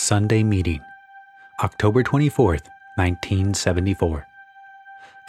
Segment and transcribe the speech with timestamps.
[0.00, 0.80] Sunday Meeting,
[1.60, 4.26] October 24th, 1974.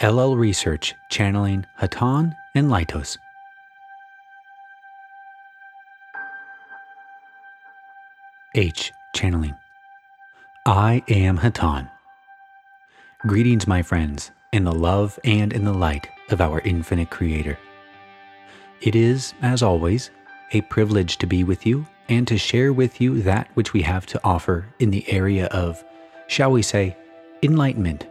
[0.00, 3.18] LL Research channeling Hatonn and Laitos.
[8.54, 8.92] H.
[9.12, 9.56] Channeling.
[10.64, 11.90] I am Hatonn.
[13.26, 17.58] Greetings, my friends, in the love and in the light of our infinite Creator.
[18.80, 20.12] It is, as always,
[20.52, 24.04] a privilege to be with you and to share with you that which we have
[24.04, 25.82] to offer in the area of,
[26.26, 26.96] shall we say,
[27.42, 28.06] enlightenment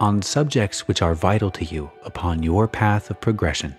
[0.00, 3.74] on subjects which are vital to you upon your path of progression.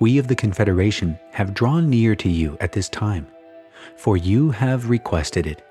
[0.00, 3.28] We of the Confederation have drawn near to you at this time,
[3.96, 5.64] for you have requested it.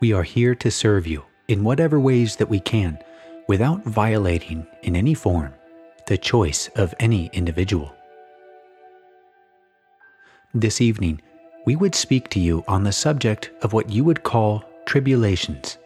[0.00, 2.98] We are here to serve you in whatever ways that we can
[3.46, 5.52] without violating in any form
[6.06, 7.94] the choice of any individual.
[10.54, 11.20] This evening,
[11.66, 15.76] we would speak to you on the subject of what you would call tribulations.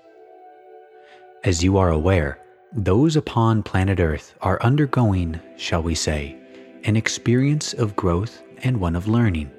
[1.43, 2.39] As you are aware,
[2.73, 6.37] those upon planet Earth are undergoing, shall we say,
[6.85, 9.51] an experience of growth and one of learning.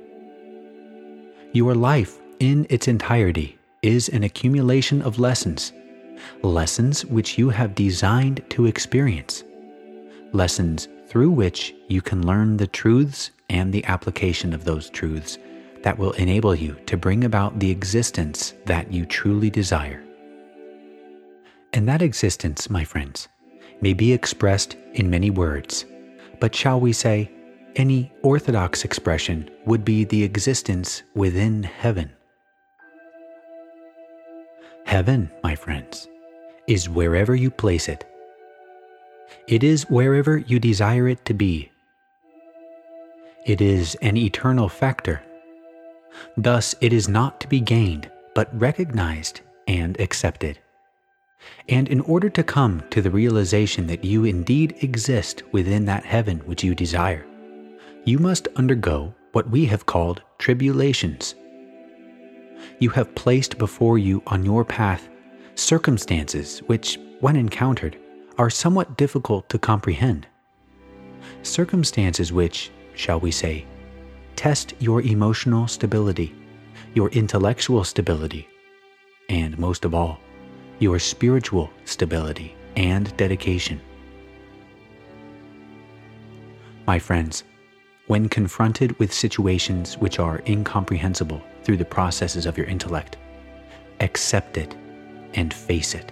[1.51, 5.73] Your life in its entirety is an accumulation of lessons,
[6.43, 9.43] lessons which you have designed to experience,
[10.31, 15.37] lessons through which you can learn the truths and the application of those truths
[15.83, 20.03] that will enable you to bring about the existence that you truly desire.
[21.71, 23.29] And that existence, my friends,
[23.79, 25.85] may be expressed in many words,
[26.39, 27.31] but shall we say,
[27.75, 32.11] any orthodox expression would be the existence within heaven.
[34.85, 36.07] Heaven, my friends,
[36.67, 38.05] is wherever you place it
[39.47, 41.72] it is wherever you desire it to be.
[43.45, 45.21] It is an eternal factor.
[46.37, 50.59] Thus, it is not to be gained, but recognized and accepted.
[51.67, 56.39] And in order to come to the realization that you indeed exist within that heaven
[56.45, 57.25] which you desire,
[58.05, 61.35] you must undergo what we have called tribulations.
[62.79, 65.09] You have placed before you on your path
[65.55, 67.97] circumstances which, when encountered,
[68.37, 70.27] are somewhat difficult to comprehend.
[71.41, 73.65] Circumstances which, shall we say,
[74.35, 76.35] test your emotional stability,
[76.93, 78.47] your intellectual stability,
[79.29, 80.19] and most of all,
[80.79, 83.79] your spiritual stability and dedication.
[86.85, 87.43] My friends,
[88.07, 93.17] when confronted with situations which are incomprehensible through the processes of your intellect,
[94.01, 94.75] accept it
[95.33, 96.11] and face it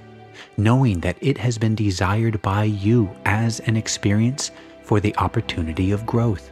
[0.58, 4.52] knowing that it has been desired by you as an experience
[4.84, 6.52] for the opportunity of growth.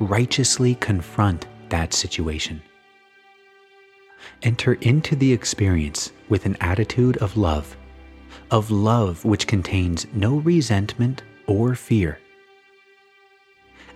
[0.00, 2.60] Righteously confront that situation.
[4.42, 7.76] Enter into the experience with an attitude of love,
[8.50, 12.18] of love which contains no resentment or fear.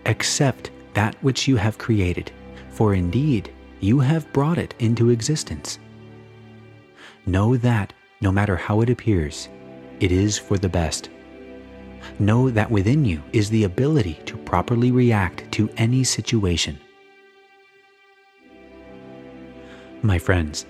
[0.06, 2.30] Accept that which you have created,
[2.70, 5.78] for indeed you have brought it into existence.
[7.26, 9.48] Know that no matter how it appears,
[10.00, 11.10] it is for the best.
[12.18, 16.78] Know that within you is the ability to properly react to any situation.
[20.02, 20.66] My friends,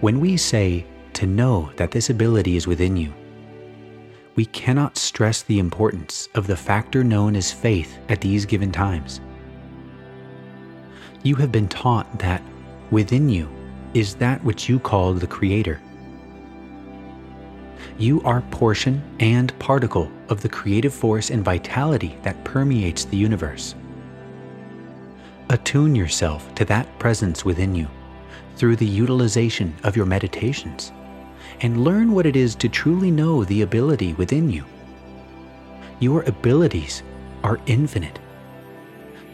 [0.00, 3.12] when we say to know that this ability is within you,
[4.34, 9.20] we cannot stress the importance of the factor known as faith at these given times.
[11.22, 12.42] You have been taught that
[12.90, 13.48] within you
[13.94, 15.80] is that which you call the Creator
[17.98, 23.74] you are portion and particle of the creative force and vitality that permeates the universe.
[25.50, 27.86] Attune yourself to that presence within you
[28.56, 30.92] through the utilization of your meditations
[31.60, 34.64] and learn what it is to truly know the ability within you.
[36.00, 37.02] Your abilities
[37.44, 38.18] are infinite.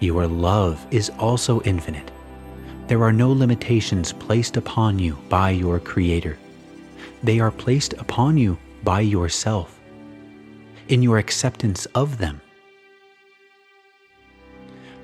[0.01, 2.11] Your love is also infinite.
[2.87, 6.39] There are no limitations placed upon you by your Creator
[7.23, 9.81] they are placed upon you by yourself,
[10.89, 12.41] in your acceptance of them.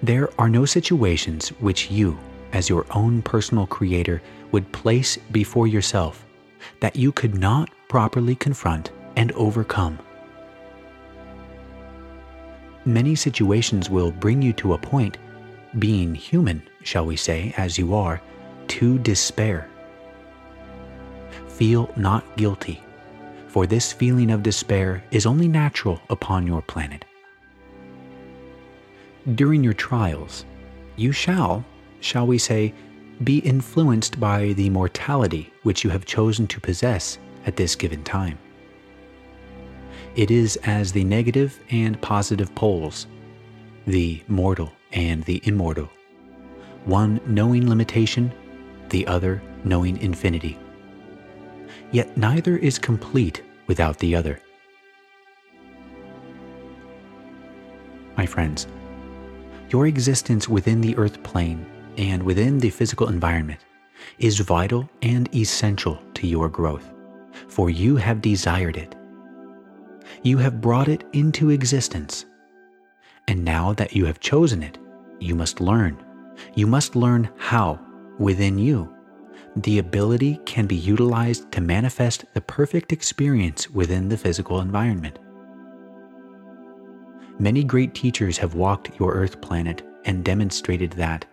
[0.02, 2.18] There are no situations which you,
[2.52, 4.22] as your own personal creator,
[4.52, 6.24] would place before yourself
[6.80, 9.98] that you could not properly confront and overcome.
[12.84, 15.16] Many situations will bring you to a point,
[15.78, 18.20] being human, shall we say, as you are,
[18.68, 19.68] to despair
[21.54, 22.82] feel not guilty,
[23.48, 27.04] for this feeling of despair is only natural upon your planet.
[29.34, 30.44] During your trials,
[30.96, 31.64] you shall,
[32.00, 32.74] shall we say,
[33.22, 38.38] be influenced by the mortality which you have chosen to possess at this given time.
[40.16, 43.06] It is as the negative and positive poles,
[43.86, 45.88] the mortal and the immortal,
[46.84, 48.32] one knowing limitation,
[48.90, 50.58] the other knowing infinity.
[51.94, 54.40] Yet neither is complete without the other.
[58.16, 58.66] My friends,
[59.70, 61.64] your existence within the earth plane
[61.96, 63.60] and within the physical environment
[64.18, 66.92] is vital and essential to your growth,
[67.46, 68.96] for you have desired it.
[70.24, 72.26] You have brought it into existence.
[73.28, 74.78] And now that you have chosen it,
[75.20, 75.96] you must learn.
[76.56, 77.78] You must learn how,
[78.18, 78.92] within you,
[79.56, 85.18] the ability can be utilized to manifest the perfect experience within the physical environment.
[87.38, 91.24] Many great teachers have walked your earth planet and demonstrated that,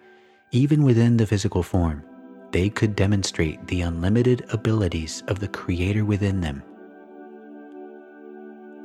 [0.52, 2.04] even within the physical form,
[2.52, 6.62] they could demonstrate the unlimited abilities of the Creator within them.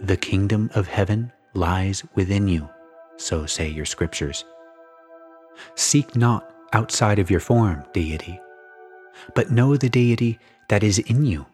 [0.00, 2.68] The kingdom of heaven lies within you,
[3.16, 4.44] so say your scriptures.
[5.74, 8.38] Seek not outside of your form, deity,
[9.34, 11.46] but know the deity that is in you.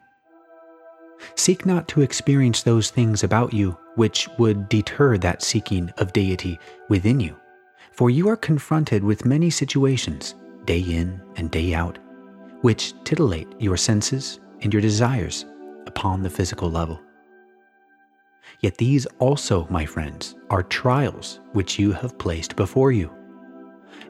[1.35, 6.59] Seek not to experience those things about you which would deter that seeking of deity
[6.89, 7.35] within you,
[7.91, 11.97] for you are confronted with many situations, day in and day out,
[12.61, 15.45] which titillate your senses and your desires
[15.85, 16.99] upon the physical level.
[18.61, 23.11] Yet these also, my friends, are trials which you have placed before you.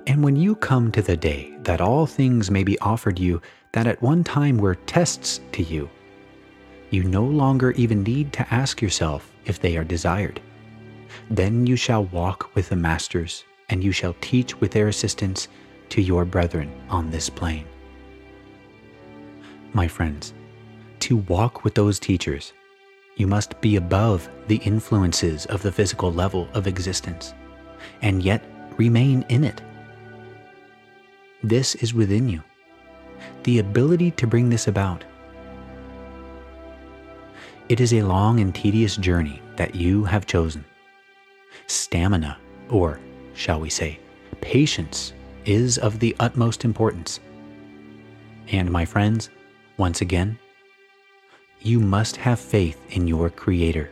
[0.06, 3.42] And when you come to the day that all things may be offered you
[3.72, 5.90] that at one time were tests to you,
[6.90, 10.42] you no longer even need to ask yourself if they are desired.
[11.30, 15.48] Then you shall walk with the masters, and you shall teach with their assistance
[15.90, 17.66] to your brethren on this plane.
[19.74, 20.34] My friends,
[21.00, 22.54] to walk with those teachers,
[23.16, 27.34] you must be above the influences of the physical level of existence,
[28.02, 28.44] and yet
[28.78, 29.62] remain in it.
[31.44, 32.42] This is within you.
[33.44, 35.04] The ability to bring this about
[37.70, 40.66] it is a long and tedious journey that you have chosen.
[41.68, 42.38] Stamina,
[42.70, 43.00] or
[43.34, 44.00] shall we say,
[44.42, 45.14] patience,
[45.46, 47.20] is of the utmost importance.
[48.50, 49.30] And my friends,
[49.78, 50.38] once again,
[51.62, 53.90] you must have faith in your Creator,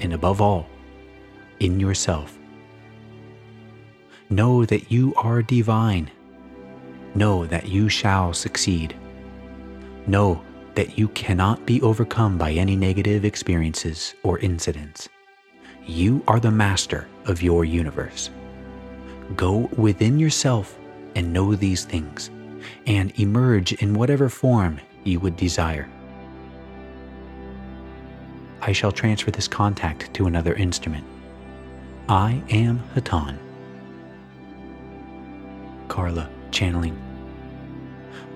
[0.00, 0.68] and above all,
[1.58, 2.38] in yourself.
[4.30, 6.10] Know that you are divine.
[7.16, 8.94] Know that you shall succeed.
[10.06, 10.42] Know
[10.74, 15.08] that you cannot be overcome by any negative experiences or incidents.
[15.86, 18.28] You are the master of your universe.
[19.34, 20.78] Go within yourself
[21.14, 22.28] and know these things,
[22.86, 25.88] and emerge in whatever form you would desire.
[28.60, 31.06] I shall transfer this contact to another instrument.
[32.10, 33.38] I am Hatonn.
[35.88, 37.05] Carla, channeling.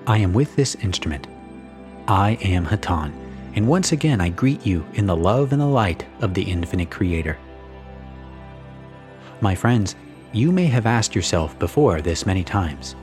[0.07, 1.27] I am with this instrument
[2.07, 3.13] I am Hatonn,
[3.55, 6.89] and once again I greet you in the love and the light of the infinite
[6.89, 7.37] Creator.
[9.39, 9.95] My friends,
[10.33, 12.95] you may have asked yourself before this many times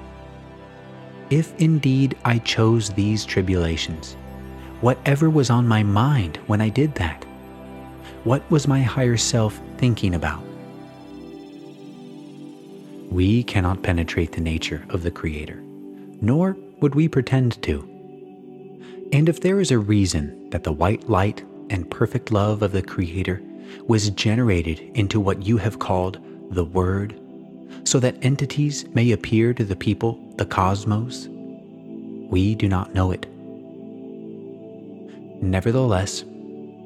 [1.31, 4.15] if indeed I chose these tribulations,
[4.81, 7.25] whatever was on my mind when I did that?
[8.25, 10.43] What was my higher self thinking about?
[13.11, 15.63] We cannot penetrate the nature of the Creator,
[16.21, 17.81] nor would we pretend to.
[19.13, 22.83] And if there is a reason that the white light and perfect love of the
[22.83, 23.43] Creator
[23.87, 26.19] was generated into what you have called
[26.51, 27.19] the Word,
[27.85, 31.29] so that entities may appear to the people, the cosmos,
[32.31, 33.27] we do not know it.
[35.43, 36.25] Nevertheless,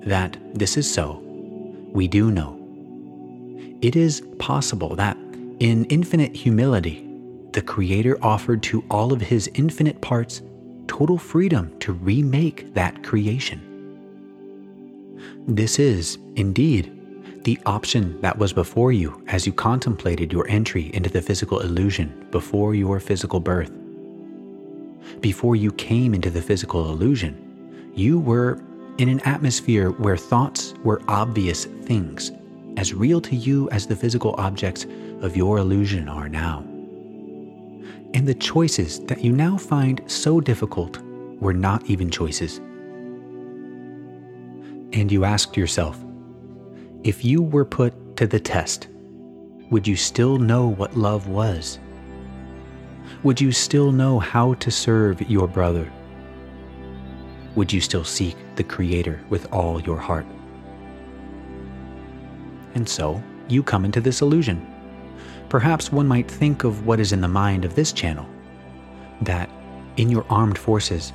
[0.05, 1.21] that this is so,
[1.93, 2.59] we do know.
[3.81, 5.17] It is possible that,
[5.59, 7.09] in infinite humility,
[7.53, 10.43] the Creator offered to all of His infinite parts
[10.87, 13.61] total freedom to remake that creation.
[15.47, 16.93] This is, indeed,
[17.45, 22.27] the option that was before you as you contemplated your entry into the physical illusion
[22.31, 23.73] before your physical birth.
[25.21, 28.63] Before you came into the physical illusion, you were
[28.99, 32.31] in an atmosphere where thoughts were obvious things,
[32.77, 34.87] as real to you as the physical objects
[35.21, 36.65] of your illusion are now
[38.15, 40.99] and the choices that you now find so difficult
[41.41, 42.59] were not even choices.
[44.93, 45.99] And you asked yourself,
[47.03, 48.89] if you were put to the test,
[49.71, 51.79] would you still know what love was?
[53.23, 55.91] Would you still know how to serve your brother?
[57.55, 60.27] Would you still seek the Creator with all your heart?
[62.75, 64.72] And so, you come into this illusion.
[65.53, 68.27] Perhaps one might think of what is in the mind of this channel
[69.21, 69.51] that
[69.99, 71.13] in your armed forces,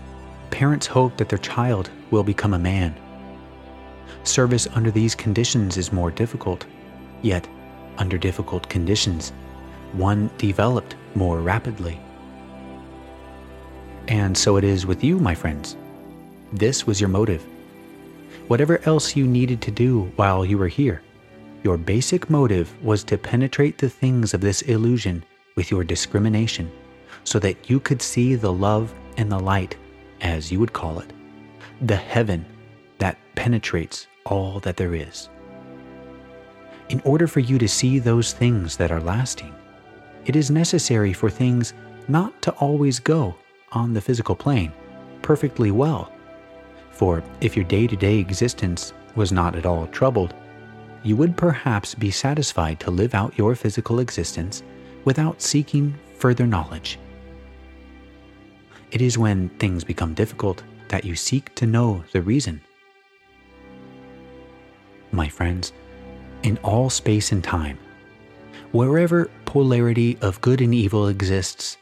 [0.51, 2.93] parents hope that their child will become a man.
[4.23, 6.67] Service under these conditions is more difficult,
[7.23, 7.47] yet,
[7.97, 9.31] under difficult conditions,
[9.93, 11.99] one developed more rapidly.
[14.07, 15.75] And so it is with you, my friends.
[16.53, 17.43] This was your motive.
[18.49, 21.01] Whatever else you needed to do while you were here,
[21.63, 25.23] your basic motive was to penetrate the things of this illusion
[25.55, 26.71] with your discrimination
[27.23, 29.75] so that you could see the love and the light,
[30.21, 31.11] as you would call it,
[31.81, 32.45] the heaven
[32.99, 35.29] that penetrates all that there is.
[36.89, 39.53] In order for you to see those things that are lasting,
[40.25, 41.73] it is necessary for things
[42.07, 43.35] not to always go
[43.71, 44.71] on the physical plane
[45.21, 46.11] perfectly well.
[46.91, 50.33] For if your day to day existence was not at all troubled,
[51.03, 54.63] you would perhaps be satisfied to live out your physical existence
[55.05, 56.99] without seeking further knowledge.
[58.91, 62.61] It is when things become difficult that you seek to know the reason.
[65.11, 65.73] My friends,
[66.43, 67.77] in all space and time,
[68.71, 71.77] wherever polarity of good and evil exists,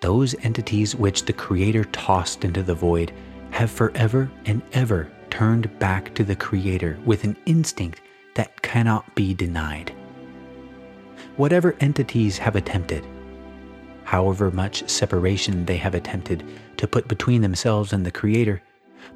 [0.00, 3.12] those entities which the Creator tossed into the void
[3.50, 8.00] have forever and ever turned back to the Creator with an instinct
[8.40, 9.94] that cannot be denied.
[11.36, 13.06] Whatever entities have attempted,
[14.04, 16.42] however much separation they have attempted
[16.78, 18.62] to put between themselves and the Creator,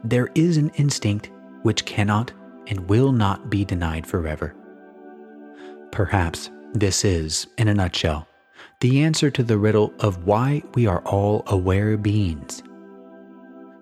[0.05, 1.31] there is an instinct
[1.63, 2.33] which cannot
[2.67, 4.55] and will not be denied forever.
[5.91, 8.29] Perhaps this is, in a nutshell,
[8.81, 12.63] the answer to the riddle of why we are all aware beings.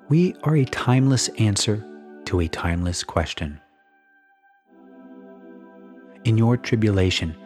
[0.09, 1.85] We are a timeless answer
[2.27, 3.62] to a timeless question.
[6.25, 7.37] In your tribulation,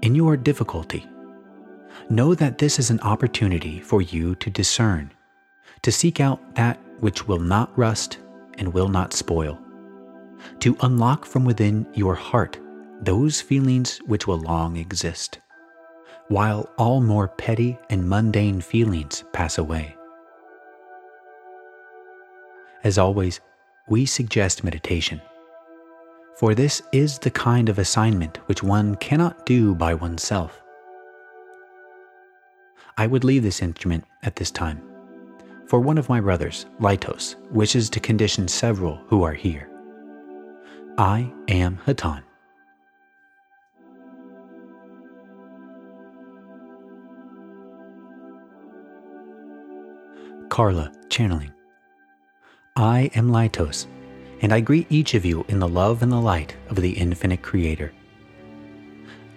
[0.00, 1.06] in your difficulty,
[2.08, 5.10] know that this is an opportunity for you to discern,
[5.82, 8.18] to seek out that which will not rust
[8.56, 9.58] and will not spoil,
[10.60, 12.58] to unlock from within your heart
[13.02, 15.38] those feelings which will long exist,
[16.28, 19.94] while all more petty and mundane feelings pass away.
[22.84, 23.40] As always,
[23.86, 25.20] we suggest meditation,
[26.36, 30.60] for this is the kind of assignment which one cannot do by oneself.
[32.96, 34.82] I would leave this instrument at this time,
[35.66, 39.68] for one of my brothers, Laitos, wishes to condition several who are here.
[40.98, 42.22] I am Hatonn.
[50.50, 51.52] Carla, channeling.
[52.76, 53.88] I am Laitos,
[54.44, 57.40] and I greet each of you in the love and the light of the infinite
[57.40, 57.94] Creator.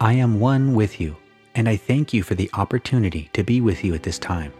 [0.01, 1.15] I am one with you,
[1.55, 4.51] and I thank you for the opportunity to be with you at this time.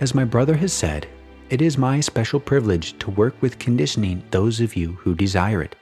[0.00, 1.06] As my brother has said,
[1.50, 5.76] it is my special privilege to work with conditioning those of you who desire it,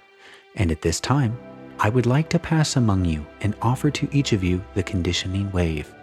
[0.56, 1.38] and at this time,
[1.78, 5.52] I would like to pass among you and offer to each of you the conditioning
[5.52, 5.94] wave.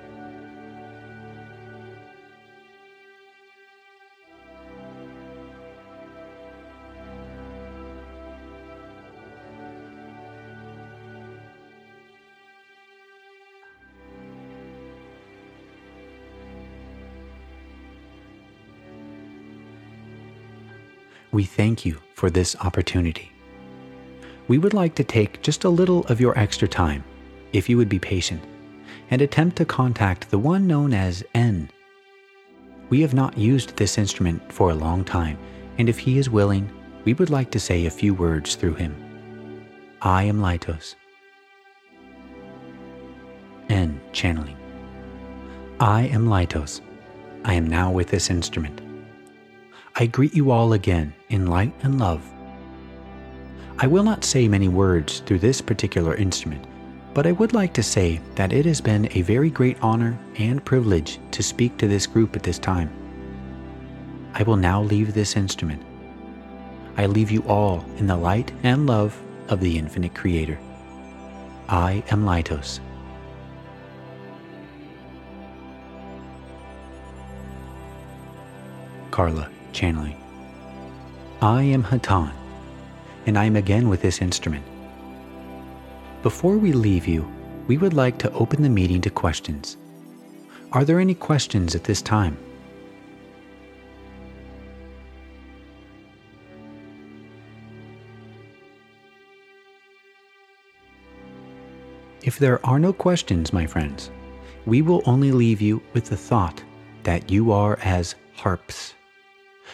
[21.32, 23.32] We thank you for this opportunity.
[24.48, 27.04] We would like to take just a little of your extra time,
[27.52, 28.42] if you would be patient,
[29.10, 31.70] and attempt to contact the one known as N.
[32.90, 35.38] We have not used this instrument for a long time,
[35.78, 36.72] and if he is willing,
[37.04, 38.96] we would like to say a few words through him.
[40.02, 40.96] I am Laitos.
[43.70, 44.00] N.
[44.14, 44.58] Channeling.
[45.80, 46.80] I am Laitos.
[47.44, 48.82] I am now with this instrument.
[50.00, 52.22] I greet you all again in light and love.
[53.80, 56.68] I will not say many words through this particular instrument,
[57.16, 60.64] but I would like to say that it has been a very great honor and
[60.64, 62.92] privilege to speak to this group at this time.
[64.36, 65.82] I will now leave this instrument.
[66.96, 70.60] I leave you all in the light and love of the infinite Creator.
[71.70, 72.82] I am Laitos.
[79.10, 80.18] Carla channeling.
[81.40, 82.34] I am Hatonn,
[83.28, 84.66] and I am again with this instrument.
[86.24, 87.32] Before we leave you,
[87.68, 89.78] we would like to open the meeting to questions.
[90.72, 92.38] Are there any questions at this time?
[102.24, 104.10] If there are no questions, my friends,
[104.66, 106.64] we will only leave you with the thought
[107.04, 108.97] that you are as harps.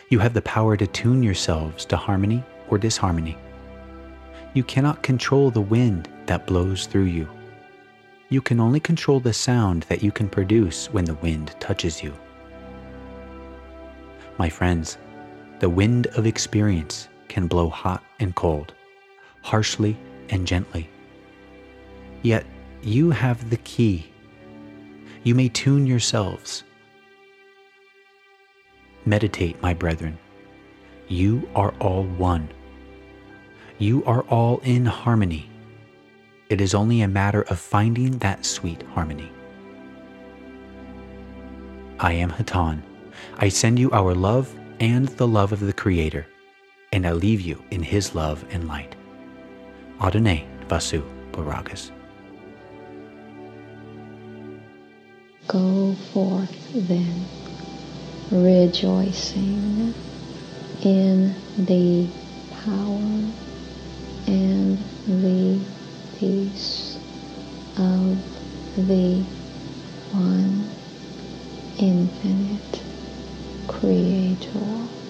[0.09, 3.37] You have the power to tune yourselves to harmony or disharmony.
[4.53, 7.27] You cannot control the wind that blows through you.
[8.29, 12.13] You can only control the sound that you can produce when the wind touches you.
[14.37, 14.97] My friends,
[15.59, 18.73] the wind of experience can blow hot and cold,
[19.41, 19.97] harshly
[20.29, 20.89] and gently.
[22.21, 22.45] Yet
[22.81, 24.11] you have the key.
[25.23, 26.63] You may tune yourselves.
[29.05, 30.17] Meditate, my brethren.
[31.07, 32.49] You are all one.
[33.77, 35.49] You are all in harmony.
[36.49, 39.31] It is only a matter of finding that sweet harmony.
[41.99, 42.81] I am Hatonn.
[43.37, 46.25] I send you our love and the love of the Creator,
[46.91, 48.95] and I leave you in His love and light.
[50.01, 51.91] Adonai Vasu Borragus.
[55.47, 57.25] Go forth then,
[58.33, 59.93] rejoicing
[60.81, 62.07] in the
[62.63, 63.31] power
[64.25, 65.59] and the
[66.17, 66.97] peace
[67.77, 68.17] of
[68.75, 69.21] the
[70.11, 70.67] one
[71.77, 72.81] infinite
[73.67, 75.02] creator.